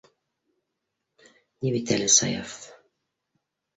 Ни 1.65 1.73
бит 1.75 1.93
әле, 1.99 2.11
Саяф... 2.17 2.57